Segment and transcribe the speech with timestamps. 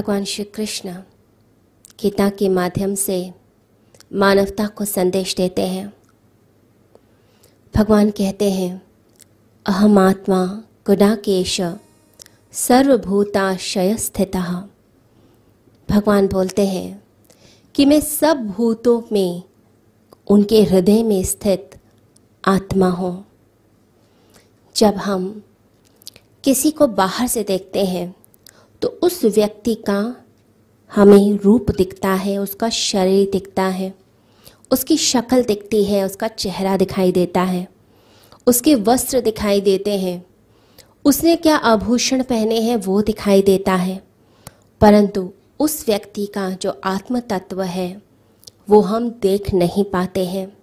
[0.00, 0.92] भगवान श्री कृष्ण
[2.00, 3.34] गीता के माध्यम से
[4.12, 5.92] मानवता को संदेश देते हैं।
[7.76, 8.82] भगवान कहते हैं,
[9.66, 11.60] अहम आत्मा गुडाकेश
[12.52, 14.36] सर्वभूताशय स्थित
[15.90, 17.02] भगवान बोलते हैं
[17.74, 19.42] कि मैं सब भूतों में,
[20.30, 21.70] उनके हृदय में स्थित
[22.44, 23.26] आत्मा हूँ।
[24.76, 25.42] जब हम
[26.44, 28.14] किसी को बाहर से देखते हैं
[28.82, 30.16] तो उस व्यक्ति का
[30.94, 33.94] हमें रूप दिखता है, उसका शरीर दिखता है,
[34.70, 37.68] उसकी शक्ल दिखती है, उसका चेहरा दिखाई देता है,
[38.46, 40.26] उसके वस्त्र दिखाई देते हैं,
[41.04, 44.02] उसने क्या आभूषण पहने हैं वो दिखाई देता है।
[44.80, 48.02] परंतु उस व्यक्ति का जो आत्म तत्व है,
[48.70, 50.58] वो हम देख नहीं पाते हैं।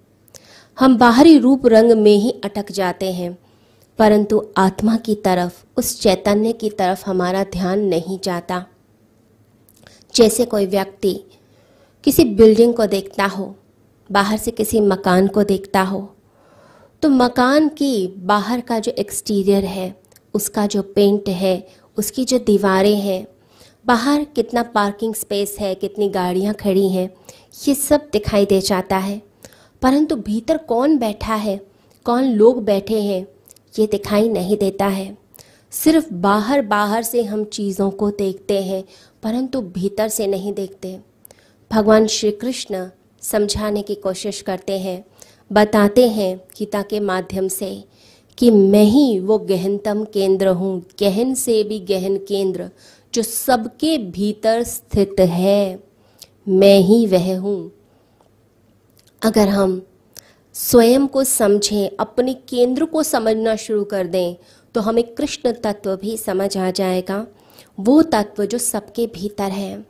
[0.80, 3.38] हम बाहरी रूप रंग में ही अटक जाते हैं।
[4.00, 8.66] परंतु आत्मा की तरफ़, उस चैतन्य की तरफ़ हमारा ध्यान नहीं जाता।
[10.16, 11.14] जैसे कोई व्यक्ति
[12.04, 13.56] किसी बिल्डिंग को देखता हो,
[14.12, 16.14] बाहर से किसी मकान को देखता हो
[17.04, 19.96] तो मकान की बाहर का जो एक्सटीरियर है,
[20.34, 23.28] उसका जो पेंट है, उसकी जो दीवारें हैं,
[23.86, 27.10] बाहर कितना पार्किंग स्पेस है, कितनी गाड़ियाँ खड़ी हैं,
[27.68, 29.22] ये सब दिखाई दे जाता है।
[29.82, 31.60] परंतु भीतर कौन बैठा है,
[32.06, 33.26] कौन लोग बैठे हैं
[33.74, 35.18] ये दिखाई नहीं देता है।
[35.74, 38.84] सिर्फ़ बाहर बाहर से हम चीज़ों को देखते हैं,
[39.24, 41.00] परंतु भीतर से नहीं देखते।
[41.72, 42.88] भगवान श्री कृष्ण
[43.22, 45.04] समझाने की कोशिश करते हैं,
[45.52, 47.84] बताते हैं गीता के माध्यम से
[48.38, 52.70] कि मैं ही वो गहनतम केंद्र हूँ, गहन से भी गहन केंद्र,
[53.14, 55.80] जो सबके भीतर स्थित है।
[56.48, 57.72] मैं ही वह हूँ।
[59.22, 59.82] अगर हम
[60.60, 64.36] स्वयं को समझें, अपने केंद्र को समझना शुरू कर दें
[64.74, 67.28] तो हमें कृष्ण तत्व भी समझ आ जाएगा।
[67.80, 69.86] वो तत्व जो सबके भीतर है।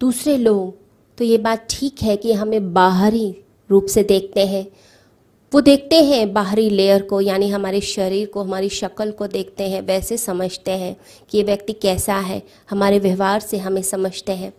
[0.00, 0.76] दूसरे लोग
[1.18, 4.66] तो ये बात ठीक है कि हमें बाहरी रूप से देखते हैं।
[5.54, 9.82] वो देखते हैं बाहरी लेयर को, यानी हमारे शरीर को, हमारी शक्ल को देखते हैं,
[9.82, 10.96] वैसे समझते हैं
[11.30, 14.52] कि ये व्यक्ति कैसा है। हमारे व्यवहार से हमें समझते हैं।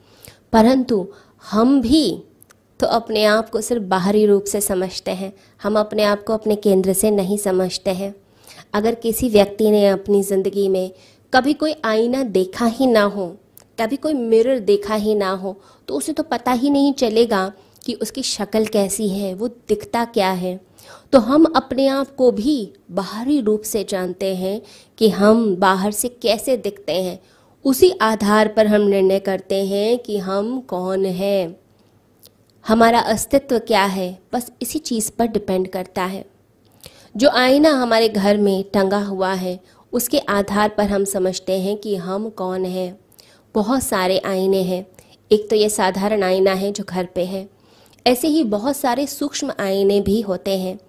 [0.53, 1.07] परंतु
[1.51, 2.23] हम भी
[2.83, 5.31] तो अपने आप को सिर्फ़ बाहरी रूप से समझते हैं।
[5.63, 8.13] हम अपने आप को अपने केंद्र से नहीं समझते हैं।
[8.73, 10.91] अगर किसी व्यक्ति ने अपनी ज़िंदगी में
[11.33, 13.27] कभी कोई आईना देखा ही ना हो,
[13.81, 15.55] कभी कोई मिरर देखा ही ना हो
[15.87, 17.51] तो उसे तो पता ही नहीं चलेगा
[17.85, 20.59] कि उसकी शक्ल कैसी है, वो दिखता क्या है।
[21.13, 24.61] तो हम अपने आप को भी बाहरी रूप से जानते हैं
[24.97, 27.19] कि हम बाहर से कैसे दिखते हैं।
[27.65, 31.62] उसी आधार पर हम निर्णय करते हैं कि हम कौन हैं।
[32.67, 36.25] हमारा अस्तित्व क्या है, बस इसी चीज़ पर डिपेंड करता है।
[37.17, 39.59] जो आईना हमारे घर में टंगा हुआ है,
[39.93, 42.99] उसके आधार पर हम समझते हैं कि हम कौन हैं।
[43.55, 44.87] बहुत सारे आईने हैं।
[45.31, 47.49] एक तो ये साधारण आईना है जो घर पे है।
[48.07, 50.79] ऐसे ही बहुत सारे सूक्ष्म आईने भी होते हैं।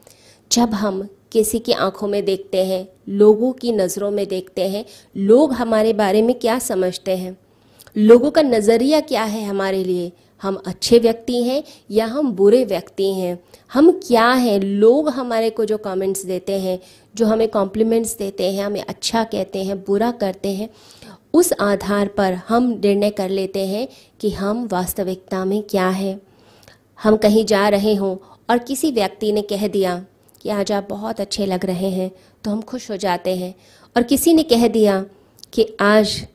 [0.52, 4.84] जब हम किसी की आँखों में देखते हैं, लोगों की नज़रों में देखते हैं,
[5.16, 7.38] लोग हमारे बारे में क्या समझते हैं?
[7.96, 10.12] लोगों का नज़रिया क्या है हमारे लिए?
[10.44, 13.38] हम अच्छे व्यक्ति हैं या हम बुरे व्यक्ति हैं?
[13.72, 14.58] हम क्या हैं?
[14.60, 16.78] लोग हमारे को जो कमेंट्स देते हैं,
[17.14, 20.68] जो हमें कॉम्प्लीमेंट्स देते हैं, हमें अच्छा कहते हैं, बुरा करते हैं,
[21.34, 23.88] उस आधार पर हम निर्णय कर लेते हैं
[24.20, 26.20] कि हम वास्तविकता में क्या है।
[26.98, 28.16] हम कहीं जा रहे हों
[28.50, 29.96] और किसी व्यक्ति ने कह दिया
[30.40, 32.10] कि आज आप बहुत अच्छे लग रहे हैं
[32.44, 33.54] तो हम खुश हो जाते हैं।
[33.96, 35.04] और किसी ने कह दिया
[35.52, 36.26] कि आज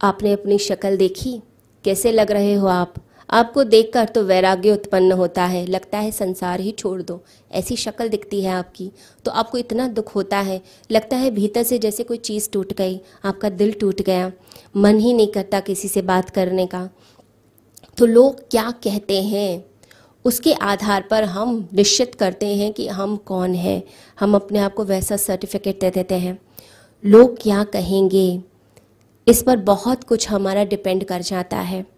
[0.00, 1.40] आपने अपनी शक्ल देखी,
[1.84, 2.94] कैसे लग रहे हो आप?
[3.30, 7.20] आपको देखकर तो वैराग्य उत्पन्न होता है, लगता है संसार ही छोड़ दो।
[7.52, 8.90] ऐसी शक्ल दिखती है आपकी
[9.24, 13.00] तो आपको इतना दुख होता है। लगता है भीतर से जैसे कोई चीज़ टूट गई,
[13.24, 14.32] आपका दिल टूट गया।
[14.76, 16.88] मन ही नहीं करता किसी से बात करने का।
[17.98, 19.64] तो लोग क्या कहते हैं?
[20.24, 23.82] उसके आधार पर हम निश्चित करते हैं कि हम कौन हैं।
[24.20, 26.38] हम अपने आप को वैसा सर्टिफिकेट दे देते हैं।
[27.04, 28.42] लोग क्या कहेंगे?
[29.28, 31.97] इस पर बहुत कुछ हमारा डिपेंड कर जाता है।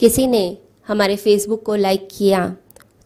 [0.00, 0.56] किसी ने
[0.88, 2.56] हमारे फेसबुक को लाइक किया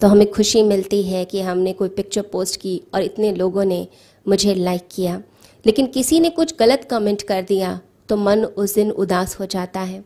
[0.01, 3.87] तो हमें खुशी मिलती है कि हमने कोई पिक्चर पोस्ट की और इतने लोगों ने
[4.27, 5.23] मुझे लाइक किया।
[5.67, 9.81] लेकिन किसी ने कुछ गलत कमेंट कर दिया तो मन उस दिन उदास हो जाता
[9.81, 10.05] है।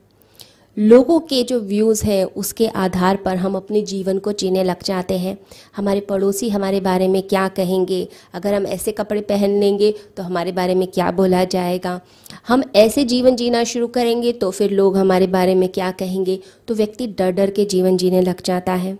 [0.77, 5.19] लोगों के जो व्यूज़ हैं, उसके आधार पर हम अपने जीवन को जीने लग जाते
[5.19, 5.39] हैं।
[5.77, 8.09] हमारे पड़ोसी हमारे बारे में क्या कहेंगे?
[8.35, 12.01] अगर हम ऐसे कपड़े पहन लेंगे तो हमारे बारे में क्या बोला जाएगा?
[12.49, 16.39] हम ऐसे जीवन जीना शुरू करेंगे तो फिर लोग हमारे बारे में क्या कहेंगे?
[16.69, 18.99] तो व्यक्ति डर डर के जीवन जीने लग जाता है।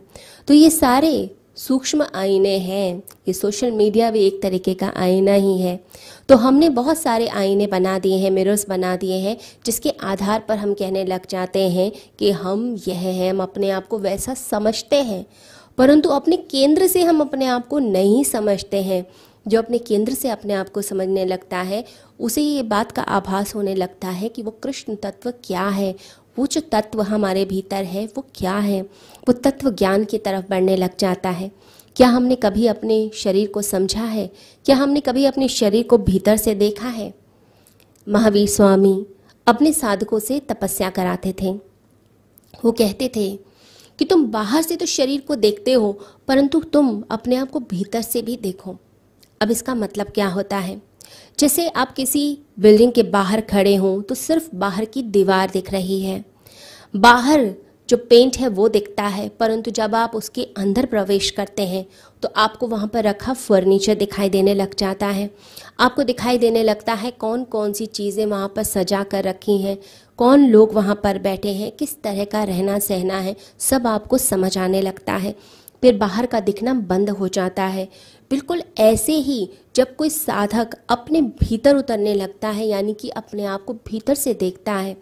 [0.49, 5.61] तो ये सारे सूक्ष्म आईने हैं। ये सोशल मीडिया भी एक तरीके का आईना ही
[5.61, 5.85] है।
[6.29, 9.37] तो हमने बहुत सारे आईने बना दिए हैं, मिरर्स बना दिए हैं,
[9.67, 13.87] जिसके आधार पर हम कहने लग जाते हैं कि हम यह हैं, हम अपने आप
[13.87, 15.27] को वैसा समझते हैं।
[15.79, 19.07] परंतु अपने केंद्र से हम अपने आप को नहीं समझते हैं।
[19.49, 21.85] जो अपने केंद्र से अपने आप को समझने लगता है,
[22.21, 25.95] उसे ये बात का आभास होने लगता है कि वो कृष्ण तत्व क्या है?
[26.39, 28.83] वो जो तत्व हमारे भीतर है, वो क्या है?
[28.83, 31.51] वो तत्व ज्ञान की तरफ़ बढ़ने लग जाता है।
[31.97, 34.31] क्या हमने कभी अपने शरीर को समझा है?
[34.65, 37.15] क्या हमने कभी अपने शरीर को भीतर से देखा है?
[38.09, 39.07] महावीर स्वामी
[39.47, 41.53] अपने साधकों से तपस्या कराते थे।
[42.65, 43.37] वो कहते थे
[43.99, 45.93] कि तुम बाहर से तो शरीर को देखते हो,
[46.29, 48.77] परंतु तुम अपने आप को भीतर से भी देखो।
[49.43, 50.81] अब इसका मतलब क्या होता है?
[51.39, 56.01] जैसे आप किसी बिल्डिंग के बाहर खड़े हों तो सिर्फ़ बाहर की दीवार दिख रही
[56.03, 56.25] है।
[56.95, 57.53] बाहर
[57.89, 61.85] जो पेंट है, वो दिखता है, परंतु जब आप उसके अंदर प्रवेश करते हैं
[62.23, 65.29] तो आपको वहाँ पर रखा फर्नीचर दिखाई देने लग जाता है।
[65.81, 69.77] आपको दिखाई देने लगता है कौन कौन सी चीज़ें वहाँ पर सजा कर रखी हैं,
[70.19, 74.57] कौन लोग वहाँ पर बैठे हैं, किस तरह का रहना सहना है, सब आपको समझ
[74.59, 75.35] आने लगता है।
[75.83, 77.89] फिर बाहर का दिखना बंद हो जाता है।
[78.31, 83.65] बिल्कुल ऐसे ही जब कोई साधक अपने भीतर उतरने लगता है, यानी कि अपने आप
[83.65, 84.97] को भीतर से देखता है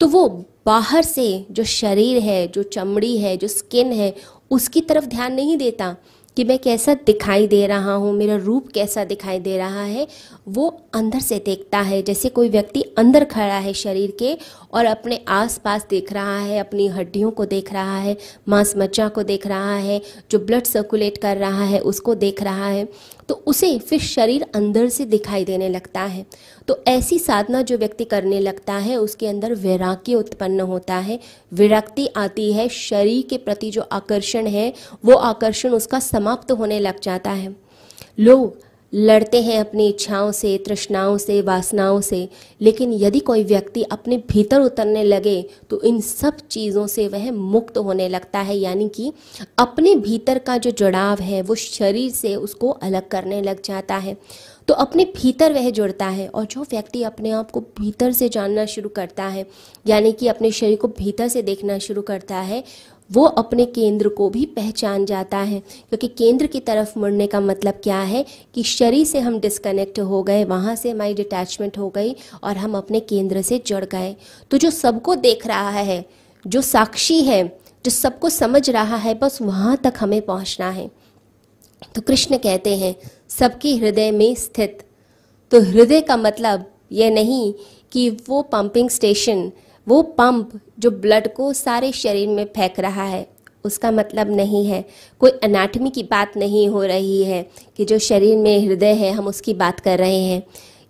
[0.00, 0.28] तो वो
[0.66, 4.14] बाहर से जो शरीर है, जो चमड़ी है, जो स्किन है,
[4.50, 5.94] उसकी तरफ़ ध्यान नहीं देता।
[6.36, 10.06] कि मैं कैसा दिखाई दे रहा हूँ, मेरा रूप कैसा दिखाई दे रहा है,
[10.48, 14.36] वो अंदर से देखता है। जैसे कोई व्यक्ति अंदर खड़ा है शरीर के
[14.72, 18.16] और अपने आसपास देख रहा है, अपनी हड्डियों को देख रहा है
[18.48, 20.00] मांस मज्जा को देख रहा है,
[20.30, 22.88] जो ब्लड सर्कुलेट कर रहा है, उसको देख रहा है
[23.28, 26.26] तो उसे फिर शरीर अंदर से दिखाई देने लगता है।
[26.68, 31.18] तो ऐसी साधना जो व्यक्ति करने लगता है, उसके अंदर वैराग्य उत्पन्न होता है।
[31.52, 34.72] विरक्ति आती है, शरीर के प्रति जो आकर्षण है,
[35.04, 37.56] वो आकर्षण उसका समाप्त होने लग जाता है।
[38.18, 42.28] लोग लड़ते हैं अपनी इच्छाओं से, तृष्णाओं से, वासनाओं से,
[42.60, 47.78] लेकिन यदि कोई व्यक्ति अपने भीतर उतरने लगे तो इन सब चीज़ों से वह मुक्त
[47.78, 49.12] होने लगता है, यानी कि
[49.58, 54.16] अपने भीतर का जो जुड़ाव है, वो शरीर से उसको अलग करने लग जाता है।
[54.68, 58.64] तो अपने भीतर वह जुड़ता है और जो व्यक्ति अपने आप को भीतर से जानना
[58.66, 59.46] शुरू करता है,
[59.86, 62.62] यानी कि अपने शरीर को भीतर से देखना शुरू करता है
[63.12, 67.74] वो अपने केंद्र को भी पहचान जाता है। क्योंकि केंद्र की तरफ़ मुड़ने का मतलब
[67.82, 72.16] क्या है कि शरीर से हम डिस्कनेक्ट हो गए, वहाँ से हमारी डिटैचमेंट हो गई
[72.42, 74.16] और हम अपने केंद्र से जुड़ गए।
[74.50, 76.06] तो जो सबको देख रहा है,
[76.46, 80.90] जो साक्षी है, जो सबको समझ रहा है, बस वहाँ तक हमें पहुँचना है।
[81.94, 82.96] तो कृष्ण कहते हैं,
[83.28, 84.78] सबकी हृदय में स्थित।
[85.50, 87.54] तो हृदय का मतलब यह नहीं
[87.92, 89.52] कि वो पंपिंग स्टेशन
[89.88, 93.28] वो पंप जो ब्लड को सारे शरीर में फेंक रहा है,
[93.64, 94.84] उसका मतलब नहीं है।
[95.20, 99.26] कोई अनाटमी की बात नहीं हो रही है कि जो शरीर में हृदय है, हम
[99.26, 100.42] उसकी बात कर रहे हैं।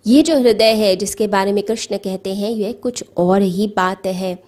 [0.07, 4.05] ये जो हृदय है, जिसके बारे में कृष्ण कहते हैं यह कुछ और ही बात
[4.05, 4.43] है।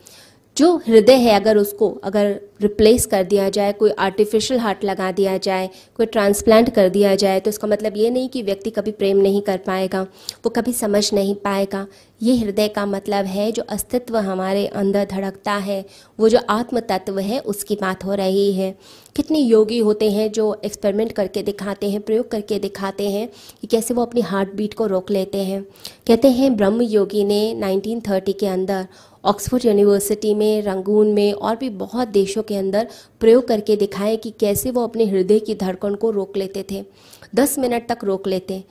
[0.57, 5.37] जो हृदय है, अगर उसको, अगर रिप्लेस कर दिया जाए, कोई आर्टिफिशियल हार्ट लगा दिया
[5.37, 9.17] जाए, कोई ट्रांसप्लांट कर दिया जाए तो इसका मतलब ये नहीं कि व्यक्ति कभी प्रेम
[9.17, 11.85] नहीं कर पाएगा, वो कभी समझ नहीं पाएगा।
[12.21, 15.83] ये हृदय का मतलब है जो अस्तित्व हमारे अंदर धड़कता है,
[16.19, 18.75] वो जो आत्म तत्व है, उसकी बात हो रही है।
[19.15, 23.27] कितने योगी होते हैं जो एक्सपेरिमेंट करके दिखाते हैं, प्रयोग करके दिखाते हैं
[23.61, 25.61] कि कैसे वो अपनी हार्ट बीट को रोक लेते हैं।
[26.07, 28.87] कहते हैं ब्रह्म योगी ने 1930 के अंदर,
[29.25, 32.87] ऑक्सफोर्ड यूनिवर्सिटी में, रंगून में और भी बहुत देशों के अंदर
[33.21, 36.83] प्रयोग करके दिखाए कि कैसे वो अपने हृदय की धड़कन को रोक लेते थे।
[37.35, 38.63] दस मिनट तक रोक लेते।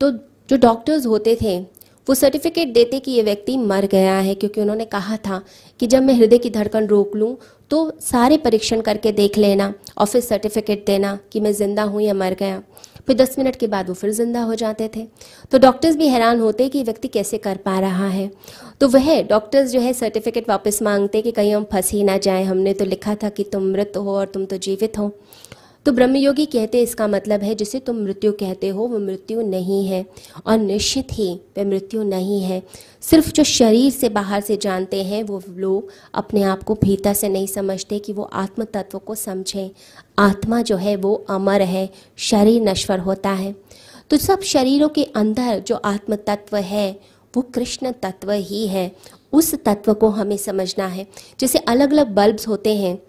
[0.00, 1.58] तो जो डॉक्टर्स होते थे,
[2.06, 5.40] वो सर्टिफिकेट देते कि ये व्यक्ति मर गया है, क्योंकि उन्होंने कहा था
[5.80, 7.36] कि जब मैं हृदय की धड़कन रोक लूँ
[7.70, 12.14] तो सारे परीक्षण करके देख लेना और फिर सर्टिफिकेट देना कि मैं ज़िंदा हूँ या
[12.14, 12.62] मर गया।
[13.06, 15.06] फिर दस मिनट के बाद वो फिर ज़िंदा हो जाते थे।
[15.52, 18.30] तो डॉक्टर्स भी हैरान होते कि व्यक्ति कैसे कर पा रहा है।
[18.80, 22.42] तो वह डॉक्टर्स जो है सर्टिफिकेट वापस मांगते कि कहीं हम फंस ही ना जाए,
[22.44, 25.10] हमने तो लिखा था कि तुम मृत हो और तुम तो जीवित हो।
[25.84, 30.06] तो ब्रह्मयोगी कहते इसका मतलब है, जिसे तुम मृत्यु कहते हो, वो मृत्यु नहीं है।
[30.46, 32.62] और निश्चित ही वह मृत्यु नहीं है।
[33.00, 37.28] सिर्फ़ जो शरीर से बाहर से जानते हैं, वो लोग अपने आप को भीतर से
[37.28, 39.70] नहीं समझते कि वो आत्म तत्व को समझें।
[40.18, 43.54] आत्मा जो है, वो अमर है, शरीर नश्वर होता है।
[44.10, 47.00] तो सब शरीरों के अंदर जो आत्म तत्व है,
[47.36, 48.96] वो कृष्ण तत्व ही है।
[49.32, 51.06] उस तत्व को हमें समझना है।
[51.40, 53.02] जैसे अलग अलग बल्ब्स होते हैं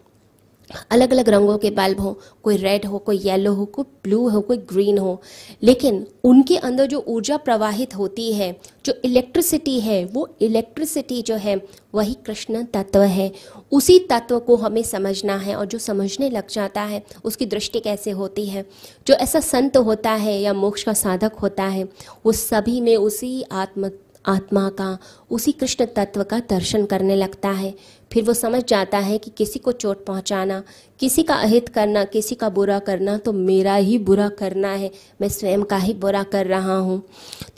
[0.92, 4.42] अलग अलग रंगों के बल्ब हो, कोई रेड हो, कोई येलो हो, कोई ब्लू हो,
[4.42, 5.22] कोई ग्रीन हो।
[5.64, 11.62] लेकिन उनके अंदर जो ऊर्जा प्रवाहित होती है, जो इलेक्ट्रिसिटी है, वो इलेक्ट्रिसिटी जो है,
[11.96, 13.32] वही कृष्ण तत्व है।
[13.72, 18.12] उसी तत्व को हमें समझना है और जो समझने लग जाता है, उसकी दृष्टि कैसे
[18.12, 18.66] होती है?
[19.08, 21.84] जो ऐसा संत होता है या मोक्ष का साधक होता है,
[22.26, 23.92] वो सभी में उसी आत्म,
[24.26, 24.98] आत्मा का,
[25.32, 27.76] उसी कृष्ण तत्व का दर्शन करने लगता है।
[28.12, 30.62] फिर वो समझ जाता है कि किसी को चोट पहुंचाना,
[31.00, 34.92] किसी का अहित करना, किसी का बुरा करना तो मेरा ही बुरा करना है।
[35.22, 37.02] मैं स्वयं का ही बुरा कर रहा हूँ।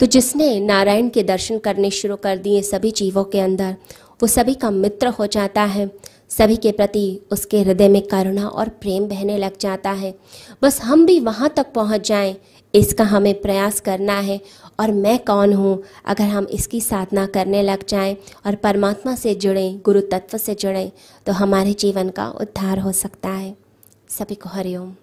[0.00, 3.76] तो जिसने नारायण के दर्शन करने शुरू कर दिए सभी जीवों के अंदर,
[4.22, 5.90] वो सभी का मित्र हो जाता है।
[6.30, 10.14] सभी के प्रति उसके हृदय में करुणा और प्रेम बहने लग जाता है।
[10.62, 12.34] बस हम भी वहाँ तक पहुँच जाएँ,
[12.74, 14.40] इसका हमें प्रयास करना है
[14.78, 15.82] और मैं कौन हूँ?
[16.06, 18.16] अगर हम इसकी साधना करने लग जाएँ
[18.46, 20.90] और परमात्मा से जुड़ें गुरु तत्व से जुड़ें
[21.26, 23.56] तो हमारे जीवन का उद्धार हो सकता है।
[24.10, 24.94] सभी को हरिओम।